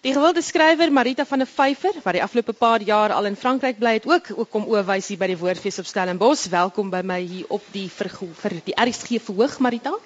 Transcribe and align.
Die 0.00 0.12
gewilde 0.14 0.42
skrywer 0.42 0.92
Marita 0.94 1.24
van 1.26 1.40
der 1.42 1.48
Vyver 1.50 1.96
wat 2.04 2.14
die 2.14 2.22
afgelope 2.22 2.52
paar 2.54 2.82
jaar 2.86 3.10
al 3.10 3.26
in 3.26 3.36
Frankryk 3.36 3.80
bly 3.80 3.96
het, 3.96 4.04
ook 4.06 4.28
ook 4.36 4.50
kom 4.50 4.68
oorwys 4.70 5.08
hier 5.10 5.18
by 5.18 5.26
die 5.26 5.38
Woordfees 5.40 5.80
op 5.82 5.88
Stellenbosch. 5.90 6.44
Welkom 6.52 6.92
by 6.92 7.00
my 7.02 7.16
hier 7.18 7.50
op 7.50 7.66
die 7.74 7.88
vir, 7.90 8.54
die 8.68 8.76
RSG 8.78 9.18
verhoog 9.18 9.58
Marita. 9.58 9.96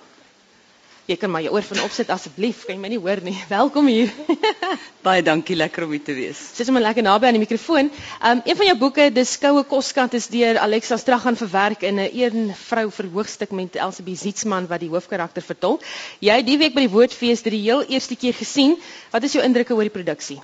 Jy 1.10 1.16
kan 1.18 1.32
maar 1.34 1.42
jou 1.42 1.50
oor 1.56 1.64
van 1.66 1.80
opsit 1.82 2.10
asseblief. 2.14 2.60
Kan 2.62 2.76
jy 2.76 2.80
my 2.80 2.88
nie 2.92 2.98
hoor 3.02 3.18
nie? 3.26 3.34
Welkom 3.50 3.88
hier. 3.90 4.12
Baie 5.06 5.24
dankie, 5.26 5.56
lekker 5.58 5.82
om 5.82 5.90
hier 5.96 6.04
te 6.06 6.14
wees. 6.14 6.38
Sit 6.54 6.68
sommer 6.68 6.84
lekker 6.84 7.02
naby 7.02 7.26
aan 7.26 7.34
die 7.34 7.42
mikrofoon. 7.42 7.90
Um 8.22 8.42
een 8.46 8.58
van 8.60 8.68
jou 8.70 8.76
boeke, 8.78 9.08
Dis 9.10 9.34
koue 9.42 9.64
koskat 9.66 10.14
is 10.14 10.30
deur 10.30 10.60
Alexa 10.62 11.00
Stragan 11.02 11.34
verwerk 11.40 11.82
in 11.82 11.98
'n 11.98 12.08
een 12.14 12.54
vrou 12.68 12.86
verhoogstuk 13.00 13.50
met 13.50 13.76
Elsabie 13.82 14.16
Zietsman 14.16 14.70
wat 14.70 14.86
die 14.86 14.92
hoofkarakter 14.94 15.42
vertolk. 15.42 15.82
Jy 16.20 16.38
het 16.38 16.46
die 16.46 16.58
week 16.58 16.78
by 16.78 16.86
die 16.86 16.94
Woordfees 16.94 17.42
dit 17.42 17.52
die 17.58 17.66
heel 17.66 17.82
eerste 17.82 18.14
keer 18.14 18.34
gesien. 18.38 18.78
Wat 19.10 19.22
is 19.26 19.34
jou 19.34 19.42
indrukke 19.42 19.74
oor 19.74 19.90
die 19.90 19.98
produksie? 19.98 20.38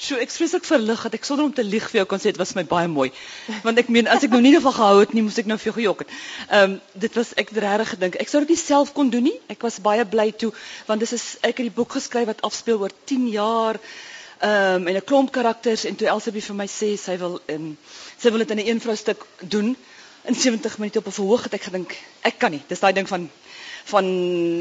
So 0.00 0.16
ek 0.16 0.30
vreeslik 0.32 0.64
verlig 0.64 1.02
dat 1.04 1.14
ek 1.14 1.26
sonder 1.28 1.44
om 1.44 1.52
te 1.52 1.64
lieg 1.64 1.84
vir 1.90 2.00
jou 2.00 2.06
kan 2.08 2.20
sê 2.22 2.32
dit 2.32 2.38
was 2.40 2.54
my 2.56 2.64
baie 2.64 2.88
mooi. 2.88 3.10
Want 3.66 3.78
ek 3.78 3.90
meen 3.92 4.08
as 4.08 4.24
ek 4.24 4.32
nou 4.32 4.40
nie 4.40 4.52
daarvan 4.54 4.74
gehou 4.78 5.00
het 5.02 5.12
nie, 5.12 5.22
moes 5.26 5.36
ek 5.38 5.50
nou 5.50 5.58
vir 5.60 5.68
jou 5.68 5.74
gejok 5.76 6.04
het. 6.04 6.14
Ehm 6.48 6.72
um, 6.72 6.78
dit 7.04 7.18
was 7.18 7.34
ek 7.36 7.52
het 7.52 7.60
regtig 7.64 7.92
gedink. 7.94 8.16
Ek 8.24 8.32
sou 8.32 8.40
dit 8.40 8.54
nie 8.54 8.62
self 8.62 8.92
kon 8.96 9.12
doen 9.12 9.28
nie. 9.28 9.36
Ek 9.52 9.62
was 9.62 9.78
baie 9.84 10.04
bly 10.08 10.30
toe 10.32 10.50
want 10.88 11.04
dis 11.04 11.12
is 11.12 11.26
ek 11.42 11.60
het 11.60 11.68
die 11.68 11.76
boek 11.76 11.92
geskryf 11.98 12.30
wat 12.32 12.42
afspeel 12.48 12.80
oor 12.80 12.94
10 13.12 13.28
jaar 13.34 13.78
ehm 13.78 14.82
um, 14.82 14.88
en 14.88 14.96
'n 14.96 15.04
klomp 15.04 15.30
karakters 15.30 15.84
en 15.84 15.96
toe 15.96 16.08
Elsabie 16.08 16.42
vir 16.42 16.56
my 16.56 16.66
sê 16.66 16.96
sy 16.98 17.16
wil 17.18 17.40
in 17.46 17.76
sy 18.18 18.30
wil 18.30 18.44
dit 18.44 18.50
in 18.50 18.58
'n 18.58 18.68
een 18.68 18.80
vrou 18.80 18.96
stuk 18.96 19.26
doen 19.40 19.76
in 20.24 20.34
70 20.34 20.78
minute 20.78 20.98
op 20.98 21.06
'n 21.06 21.18
verhoog 21.20 21.42
het 21.42 21.54
ek 21.54 21.68
gedink 21.68 21.96
ek 22.22 22.38
kan 22.38 22.50
nie. 22.50 22.62
Dis 22.68 22.80
daai 22.80 22.92
ding 22.92 23.08
van 23.08 23.30
van 23.84 24.06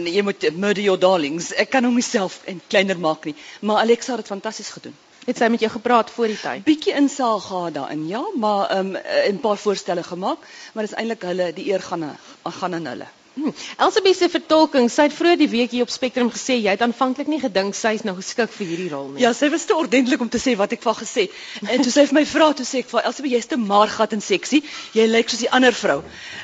jy 0.05 0.21
moet 0.21 0.57
murder 0.57 0.83
your 0.83 0.99
darlings. 0.99 1.53
Ek 1.53 1.69
kan 1.69 1.83
hom 1.83 1.95
myself 1.95 2.41
en 2.45 2.61
kleiner 2.67 2.99
maak 2.99 3.25
nie. 3.25 3.35
Maar 3.61 3.77
Alexa 3.77 4.15
het 4.15 4.27
fantasties 4.27 4.69
gedoen. 4.69 4.95
Het 5.25 5.37
sy 5.37 5.47
met 5.53 5.61
jou 5.61 5.71
gepraat 5.71 6.11
voor 6.11 6.31
die 6.31 6.39
tyd? 6.41 6.63
Bietjie 6.65 6.93
insaag 6.97 7.45
gehad 7.45 7.73
daarin, 7.77 8.07
ja, 8.09 8.23
maar 8.35 8.69
ehm 8.69 8.95
um, 8.95 9.01
'n 9.33 9.39
paar 9.39 9.57
voorstelle 9.57 10.03
gemaak, 10.03 10.39
maar 10.73 10.83
dis 10.83 10.97
eintlik 10.97 11.21
hulle 11.21 11.53
die 11.53 11.67
eer 11.71 11.81
gaan 11.81 12.17
gaan 12.43 12.73
aan 12.73 12.85
hulle. 12.85 13.07
Hmm. 13.33 13.53
Elsabie 13.77 14.11
se 14.13 14.27
vertolking, 14.29 14.89
sy 14.91 15.05
het 15.07 15.13
vroeër 15.15 15.37
die 15.39 15.49
week 15.49 15.71
hier 15.71 15.85
op 15.87 15.89
Spectrum 15.93 16.27
gesê 16.33 16.57
jy 16.59 16.73
het 16.73 16.81
aanvanklik 16.83 17.29
nie 17.31 17.39
gedink 17.39 17.77
sy 17.79 17.93
is 17.95 18.03
nou 18.03 18.15
geskik 18.17 18.51
vir 18.57 18.67
hierdie 18.67 18.89
rol 18.91 19.07
nie. 19.13 19.21
Ja, 19.23 19.31
sy 19.37 19.47
was 19.53 19.63
te 19.69 19.77
ordentlik 19.79 20.19
om 20.19 20.29
te 20.29 20.41
sê 20.41 20.57
wat 20.59 20.75
ek 20.75 20.83
van 20.83 20.97
gesê. 20.99 21.29
En 21.63 21.79
toe 21.79 21.93
sy 21.95 22.05
vir 22.09 22.17
my 22.19 22.25
vra 22.33 22.51
toe 22.51 22.67
sê 22.67 22.83
ek 22.83 22.91
vir 22.91 23.07
Elsabie 23.07 23.31
jy's 23.37 23.47
te 23.47 23.61
maargat 23.61 24.17
en 24.17 24.25
seksie. 24.25 24.63
Jy 24.97 25.07
lyk 25.07 25.31
soos 25.31 25.45
die 25.45 25.51
ander 25.59 25.71
vrou. 25.71 26.01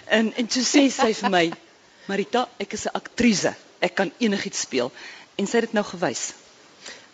En 0.07 0.31
en 0.31 0.47
toe 0.47 0.63
sê 0.63 0.87
sy 0.93 1.11
vir 1.21 1.33
my, 1.33 1.45
Marita, 2.07 2.47
ek 2.63 2.79
is 2.79 2.87
'n 2.87 2.95
aktrise. 2.95 3.55
Ek 3.81 3.95
kan 3.95 4.11
enigiets 4.19 4.59
speel. 4.59 4.91
En 5.35 5.47
sy 5.47 5.57
het 5.57 5.65
dit 5.67 5.73
nou 5.73 5.83
gewys. 5.83 6.31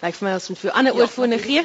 Lyk 0.03 0.19
vir 0.19 0.27
my 0.27 0.35
as 0.35 0.49
ons 0.51 0.59
vir 0.59 0.75
ander 0.75 0.93
ja, 0.93 0.99
oorfone 0.99 1.39
gee. 1.39 1.63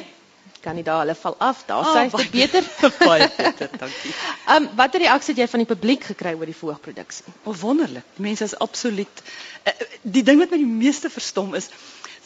Kan 0.63 0.75
nie 0.75 0.83
daar 0.83 1.03
hulle 1.03 1.15
val 1.15 1.35
af. 1.43 1.65
Daar 1.67 1.85
oh, 1.85 1.93
sê 1.95 2.07
hy 2.07 2.25
beter. 2.31 2.65
baie 3.09 3.29
beter, 3.37 3.71
dankie. 3.75 4.15
Ehm 4.47 4.63
um, 4.63 4.69
watter 4.79 5.03
reaksie 5.03 5.35
het 5.35 5.43
jy 5.43 5.47
van 5.51 5.63
die 5.65 5.69
publiek 5.69 6.09
gekry 6.13 6.33
oor 6.39 6.49
die 6.49 6.57
voorproduksie? 6.57 7.27
O, 7.43 7.51
oh, 7.51 7.55
wonderlik. 7.61 8.07
Die 8.17 8.27
mense 8.27 8.47
is 8.47 8.57
absoluut 8.65 9.23
uh, 9.67 9.75
die 10.03 10.23
ding 10.23 10.39
wat 10.41 10.55
my 10.55 10.61
die 10.61 10.75
meeste 10.83 11.11
verstom 11.13 11.55
is 11.59 11.71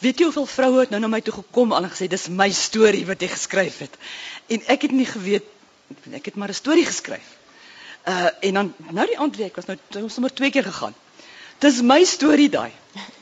Weet 0.04 0.18
jy 0.20 0.26
hoeveel 0.28 0.46
vroue 0.50 0.80
het 0.82 0.90
nou 0.92 1.00
na 1.00 1.08
my 1.08 1.20
toe 1.24 1.32
gekom 1.32 1.72
al 1.72 1.86
en 1.86 1.92
gesê 1.92 2.08
dis 2.10 2.26
my 2.28 2.50
storie 2.52 3.04
wat 3.08 3.22
jy 3.22 3.28
geskryf 3.30 3.78
het. 3.86 3.94
En 4.52 4.64
ek 4.74 4.88
het 4.88 4.92
nie 4.92 5.06
geweet 5.08 5.46
ek 6.18 6.30
het 6.30 6.36
maar 6.40 6.50
'n 6.50 6.58
storie 6.58 6.84
geskryf. 6.84 7.28
Uh 8.08 8.28
en 8.40 8.54
dan 8.54 8.74
nou 8.90 9.06
die 9.06 9.18
aand 9.18 9.36
week 9.36 9.56
was 9.56 9.66
nou 9.66 10.08
sommer 10.08 10.34
twee 10.34 10.50
keer 10.50 10.64
gegaan. 10.64 10.94
Dis 11.64 11.80
my 11.80 12.02
storie 12.04 12.50
daai. 12.52 12.72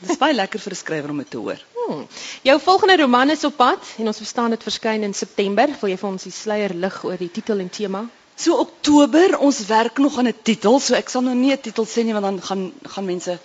Dis 0.03 0.17
baie 0.19 0.33
lekker 0.35 0.59
vir 0.59 0.73
'n 0.73 0.75
skrywer 0.75 1.11
om 1.11 1.19
dit 1.21 1.29
te 1.29 1.37
hoor. 1.37 1.59
Hmm. 1.75 2.07
Jou 2.43 2.59
volgende 2.59 2.97
roman 2.97 3.29
is 3.29 3.43
op 3.43 3.55
pad 3.55 3.93
en 3.97 4.07
ons 4.11 4.17
verstaan 4.17 4.49
dit 4.49 4.63
verskyn 4.63 5.03
in 5.03 5.13
September. 5.13 5.71
Wil 5.81 5.89
jy 5.89 5.97
vir 5.97 6.09
ons 6.09 6.23
die 6.23 6.31
sluier 6.31 6.73
lig 6.73 6.97
oor 7.03 7.17
die 7.17 7.31
titel 7.31 7.59
en 7.59 7.69
tema? 7.69 8.03
So 8.35 8.57
Oktober, 8.57 9.37
ons 9.39 9.65
werk 9.67 9.97
nog 9.97 10.17
aan 10.17 10.27
'n 10.27 10.35
titel, 10.43 10.79
so 10.79 10.95
ek 10.95 11.09
sal 11.09 11.21
nou 11.21 11.35
nie 11.35 11.53
'n 11.53 11.61
titel 11.61 11.85
sê 11.85 12.03
nie 12.03 12.13
want 12.13 12.25
dan 12.25 12.41
gaan 12.41 12.73
gaan 12.83 13.05
mense 13.05 13.39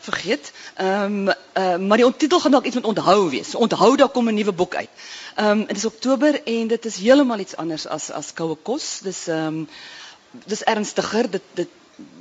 vergeet. 0.00 0.52
Ehm 0.76 1.28
um, 1.28 1.34
uh, 1.58 1.76
maar 1.76 1.98
die 1.98 2.16
titel 2.16 2.40
gaan 2.40 2.52
dalk 2.52 2.64
iets 2.64 2.74
met 2.74 2.84
onthou 2.84 3.30
wees. 3.30 3.50
So 3.50 3.58
onthou 3.58 3.96
daar 3.96 4.08
kom 4.08 4.28
'n 4.28 4.34
nuwe 4.34 4.52
boek 4.52 4.74
uit. 4.74 4.90
Ehm 5.34 5.50
um, 5.50 5.66
dit 5.66 5.76
is 5.76 5.84
Oktober 5.84 6.42
en 6.44 6.66
dit 6.68 6.84
is 6.84 6.96
heeltemal 6.96 7.38
iets 7.38 7.56
anders 7.56 7.86
as 7.86 8.10
as 8.10 8.32
koue 8.32 8.56
kos. 8.62 9.00
Dis 9.02 9.26
ehm 9.26 9.46
um, 9.46 9.68
dis 10.46 10.62
ernstiger. 10.62 11.30
Dit 11.30 11.42
dit 11.54 11.68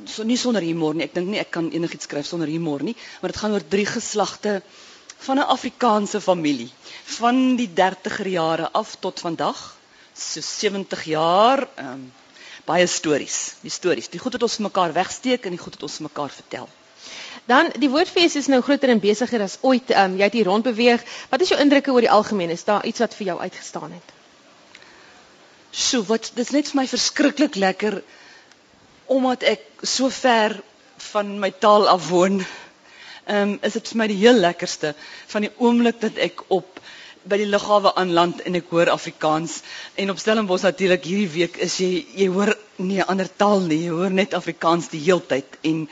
so 0.05 0.23
nie 0.23 0.37
sonder 0.37 0.61
humor 0.61 0.95
nie. 0.95 1.05
Ek 1.07 1.13
dink 1.15 1.29
nie 1.31 1.41
ek 1.41 1.51
kan 1.51 1.69
enigiets 1.71 2.07
skryf 2.09 2.27
sonder 2.27 2.47
humor 2.51 2.83
nie, 2.83 2.95
maar 3.21 3.33
dit 3.33 3.39
gaan 3.41 3.55
oor 3.55 3.65
drie 3.75 3.85
geslagte 3.89 4.61
van 5.25 5.39
'n 5.39 5.49
Afrikaanse 5.55 6.21
familie. 6.21 6.69
Van 7.17 7.55
die 7.55 7.69
30er 7.69 8.27
jare 8.27 8.69
af 8.71 8.95
tot 8.99 9.19
vandag 9.19 9.75
so 10.13 10.41
70 10.41 11.03
jaar 11.03 11.67
um, 11.79 12.11
baie 12.65 12.87
stories. 12.87 13.55
Die 13.61 13.71
stories 13.71 14.09
die 14.09 14.19
goed 14.19 14.33
wat 14.37 14.43
ons 14.43 14.57
mekaar 14.57 14.93
wegsteek 14.93 15.45
en 15.45 15.55
die 15.55 15.63
goed 15.63 15.75
wat 15.75 15.83
ons 15.83 15.99
mekaar 15.99 16.29
vertel. 16.29 16.69
Dan 17.45 17.71
die 17.79 17.89
woordfees 17.89 18.35
is 18.39 18.47
nou 18.47 18.61
groter 18.61 18.89
en 18.89 19.01
besigger 19.03 19.41
as 19.43 19.57
ooit 19.61 19.91
um, 19.91 20.17
jy 20.17 20.23
het 20.29 20.33
hier 20.37 20.47
rond 20.47 20.63
beweeg. 20.63 21.03
Wat 21.29 21.41
is 21.41 21.51
jou 21.51 21.59
indrukke 21.59 21.91
oor 21.91 22.05
die 22.05 22.11
algemeen? 22.11 22.49
Is 22.49 22.63
daar 22.63 22.85
iets 22.85 22.99
wat 23.03 23.15
vir 23.17 23.33
jou 23.33 23.39
uitgestaan 23.39 23.91
het? 23.91 24.13
So 25.71 26.03
wat 26.07 26.31
dit 26.35 26.45
is 26.45 26.53
net 26.53 26.69
vir 26.69 26.79
my 26.83 26.87
verskriklik 26.87 27.55
lekker 27.55 28.03
omdat 29.13 29.43
ek 29.53 29.65
so 29.95 30.09
ver 30.09 30.57
van 31.11 31.39
my 31.39 31.51
taal 31.65 31.87
af 31.87 32.09
woon 32.09 32.41
ehm 32.43 33.53
um, 33.53 33.59
is 33.63 33.75
dit 33.77 33.89
vir 33.91 33.97
my 34.01 34.07
die 34.11 34.19
heel 34.19 34.39
lekkerste 34.45 34.93
van 35.31 35.45
die 35.45 35.53
oomblik 35.57 36.01
dat 36.01 36.17
ek 36.19 36.43
op 36.51 36.81
by 37.23 37.37
die 37.39 37.47
lughawe 37.47 37.93
aanland 37.99 38.41
en 38.43 38.57
ek 38.59 38.71
hoor 38.73 38.89
Afrikaans. 38.91 39.61
En 39.95 40.11
op 40.11 40.19
Stellenbosch 40.19 40.65
natuurlik 40.67 41.05
hierdie 41.07 41.31
week 41.31 41.59
is 41.63 41.77
jy 41.79 42.03
jy 42.19 42.27
hoor 42.33 42.51
nie 42.77 42.99
'n 42.99 43.07
ander 43.13 43.29
taal 43.43 43.61
nie 43.61 43.79
jy 43.85 43.93
hoor 43.95 44.11
net 44.11 44.33
Afrikaans 44.33 44.89
die 44.91 45.03
heeltyd. 45.05 45.57
En 45.61 45.87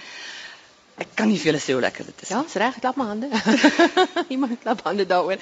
Ek 0.99 1.13
kan 1.15 1.29
nie 1.31 1.37
vir 1.39 1.51
julle 1.51 1.61
sê 1.63 1.73
hoe 1.73 1.81
lekker 1.81 2.05
dit 2.09 2.23
is. 2.25 2.29
Ja, 2.33 2.41
is 2.45 2.55
reg, 2.59 2.75
klap 2.83 2.97
my 2.99 3.05
hande. 3.09 3.29
Iemand 4.33 4.59
klap 4.61 4.83
hande 4.85 5.05
daaroor. 5.07 5.39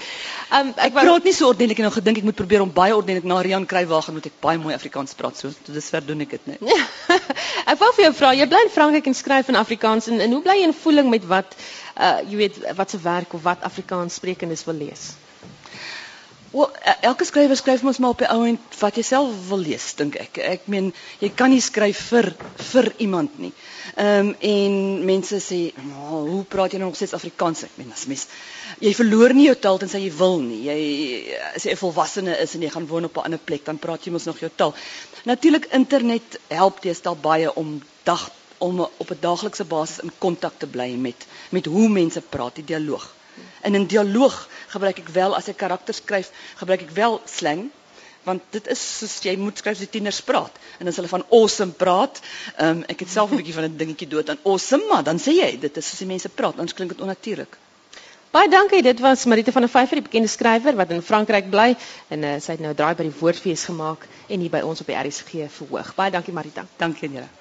Um 0.56 0.70
ek, 0.76 0.84
ek 0.86 0.96
praat 0.96 1.28
nie 1.28 1.34
so 1.36 1.50
ordentlik 1.50 1.82
en 1.82 1.88
nou 1.90 1.94
gedink 1.96 2.22
ek 2.22 2.28
moet 2.30 2.38
probeer 2.38 2.64
om 2.64 2.74
baie 2.74 2.96
ordentlik 2.96 3.28
na 3.28 3.40
Rian 3.46 3.66
Kruiwagen 3.70 4.16
moet 4.16 4.30
ek 4.30 4.38
baie 4.44 4.62
mooi 4.62 4.76
Afrikaans 4.78 5.18
praat. 5.20 5.40
So 5.42 5.52
dis 5.74 5.90
ver 5.94 6.06
doen 6.06 6.22
ek 6.26 6.38
dit 6.38 6.52
net. 6.54 6.62
ek 7.72 7.82
wou 7.82 7.92
vir 7.98 8.08
jou 8.08 8.14
vra, 8.22 8.34
jy 8.38 8.50
bly 8.52 8.62
in 8.68 8.74
Frankryk 8.76 9.10
en 9.12 9.18
skryf 9.18 9.50
in 9.52 9.60
Afrikaans 9.60 10.12
en, 10.14 10.22
en 10.24 10.38
hoe 10.38 10.44
bly 10.46 10.60
jy 10.62 10.70
in 10.70 10.78
voeling 10.84 11.10
met 11.12 11.26
wat 11.32 11.58
uh 12.00 12.20
jy 12.30 12.44
weet 12.46 12.62
wat 12.78 12.94
se 12.94 13.02
werk 13.04 13.34
of 13.36 13.44
wat 13.44 13.66
Afrikaans 13.68 14.22
sprekendes 14.22 14.64
wil 14.70 14.80
lees? 14.86 15.10
Wel, 16.52 16.70
elke 17.06 17.26
skrywer 17.30 17.58
skryf 17.58 17.84
mos 17.86 18.00
maar 18.02 18.16
op 18.16 18.22
die 18.24 18.28
ou 18.34 18.40
en 18.50 18.56
wat 18.80 18.96
jy 18.98 19.04
self 19.06 19.34
wil 19.50 19.60
lees, 19.62 19.84
dink 20.00 20.16
ek. 20.18 20.40
Ek 20.42 20.64
meen, 20.74 20.88
jy 21.22 21.30
kan 21.38 21.52
nie 21.54 21.62
skryf 21.62 22.00
vir 22.10 22.32
vir 22.72 22.90
iemand 23.06 23.36
nie. 23.38 23.52
Ehm 23.94 24.32
um, 24.32 24.32
en 24.50 24.80
mense 25.06 25.38
sê, 25.46 25.60
"Nou, 25.76 26.22
hoe 26.30 26.44
praat 26.44 26.74
jy 26.74 26.80
nou 26.80 26.90
nog 26.90 26.98
steeds 26.98 27.14
Afrikaans?" 27.14 27.64
Ek 27.68 27.78
meen, 27.78 27.92
as 27.94 28.08
mens 28.08 28.26
jy 28.82 28.94
verloor 28.98 29.34
nie 29.34 29.46
jou 29.46 29.56
taal 29.56 29.78
tensy 29.78 30.02
jy 30.06 30.12
wil 30.18 30.40
nie. 30.42 30.64
Jy 30.66 30.80
as 31.54 31.64
jy 31.66 31.72
'n 31.72 31.84
volwassene 31.84 32.40
is 32.42 32.56
en 32.56 32.62
jy 32.62 32.70
gaan 32.70 32.88
woon 32.88 33.06
op 33.06 33.18
'n 33.18 33.26
ander 33.30 33.40
plek, 33.46 33.66
dan 33.66 33.78
praat 33.78 34.06
jy 34.06 34.12
mos 34.12 34.26
nog 34.26 34.40
jou 34.40 34.50
taal. 34.56 34.74
Natuurlik 35.26 35.70
internet 35.72 36.40
help 36.48 36.82
teestal 36.82 37.16
baie 37.16 37.54
om 37.56 37.82
dag 38.04 38.32
om 38.58 38.80
op 38.80 39.12
'n 39.12 39.18
daaglikse 39.22 39.64
basis 39.64 40.00
in 40.00 40.12
kontak 40.18 40.54
te 40.58 40.68
bly 40.68 40.96
met 40.96 41.28
met 41.50 41.66
hoe 41.66 41.90
mense 41.90 42.22
praat, 42.22 42.56
die 42.56 42.66
dialoog. 42.66 43.19
En 43.62 43.76
in 43.76 43.86
dialoog 43.86 44.48
gebruik 44.76 45.00
ek 45.04 45.12
wel 45.16 45.36
as 45.36 45.48
ek 45.48 45.58
karakters 45.58 46.02
skryf, 46.04 46.32
gebruik 46.62 46.88
ek 46.88 46.96
wel 46.98 47.22
slang 47.26 47.70
want 48.28 48.44
dit 48.52 48.68
is 48.68 48.82
soos 49.00 49.16
jy 49.24 49.36
moet 49.40 49.58
skryf 49.58 49.78
as 49.78 49.86
die 49.86 49.94
tieners 49.96 50.20
praat 50.28 50.58
en 50.80 50.92
as 50.92 51.00
hulle 51.00 51.12
van 51.12 51.24
awesome 51.36 51.76
praat, 51.80 52.20
um, 52.62 52.84
ek 52.92 53.06
het 53.06 53.10
self 53.14 53.32
'n 53.32 53.40
bietjie 53.42 53.56
van 53.56 53.66
'n 53.70 53.80
dingetjie 53.80 54.10
dood 54.12 54.30
aan 54.30 54.44
awesome, 54.44 54.86
maar 54.92 55.04
dan 55.04 55.18
sê 55.18 55.34
jy 55.40 55.58
dit 55.60 55.78
is 55.78 55.90
soos 55.90 56.04
die 56.04 56.12
mense 56.12 56.30
praat, 56.30 56.60
anders 56.60 56.74
klink 56.74 56.92
dit 56.92 57.02
onnatuurlik. 57.02 57.58
Baie 58.32 58.50
dankie, 58.50 58.84
dit 58.86 59.00
was 59.00 59.26
Marita 59.26 59.52
van 59.52 59.66
der 59.66 59.72
Vyver, 59.74 59.96
die 59.96 60.06
bekende 60.06 60.28
skrywer 60.28 60.76
wat 60.76 60.92
in 60.92 61.02
Frankryk 61.02 61.50
bly 61.50 61.76
en 62.10 62.24
uh, 62.24 62.36
sy 62.40 62.52
het 62.52 62.62
nou 62.62 62.76
draai 62.78 62.94
by 62.94 63.10
die 63.10 63.20
woordfees 63.20 63.66
gemaak 63.72 64.06
en 64.28 64.40
hier 64.40 64.54
by 64.54 64.62
ons 64.62 64.82
op 64.82 64.88
die 64.88 65.00
RSG 65.02 65.50
verhoog. 65.50 65.96
Baie 65.96 66.12
dankie 66.12 66.34
Marita. 66.34 66.68
Dankie 66.78 67.10
aan 67.10 67.22
julle. 67.22 67.39